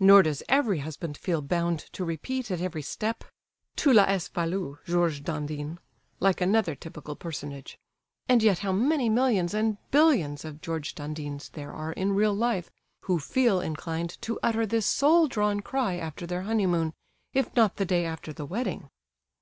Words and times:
Nor 0.00 0.22
does 0.22 0.42
every 0.48 0.78
husband 0.78 1.18
feel 1.18 1.42
bound 1.42 1.80
to 1.92 2.02
repeat 2.02 2.50
at 2.50 2.62
every 2.62 2.80
step, 2.80 3.24
"Tu 3.76 3.92
l'as 3.92 4.26
voulu, 4.28 4.78
Georges 4.86 5.20
Dandin!" 5.20 5.78
like 6.18 6.40
another 6.40 6.74
typical 6.74 7.14
personage; 7.14 7.76
and 8.26 8.42
yet 8.42 8.60
how 8.60 8.72
many 8.72 9.10
millions 9.10 9.52
and 9.52 9.76
billions 9.90 10.46
of 10.46 10.62
Georges 10.62 10.94
Dandins 10.94 11.50
there 11.50 11.74
are 11.74 11.92
in 11.92 12.14
real 12.14 12.32
life 12.34 12.70
who 13.02 13.18
feel 13.18 13.60
inclined 13.60 14.16
to 14.22 14.38
utter 14.42 14.64
this 14.64 14.86
soul 14.86 15.28
drawn 15.28 15.60
cry 15.60 15.96
after 15.96 16.26
their 16.26 16.44
honeymoon, 16.44 16.94
if 17.34 17.54
not 17.54 17.76
the 17.76 17.84
day 17.84 18.06
after 18.06 18.32
the 18.32 18.46
wedding! 18.46 18.88